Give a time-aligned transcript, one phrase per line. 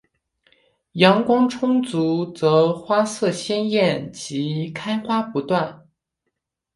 [0.93, 5.85] 阳光充足则花色鲜艳及开花不断。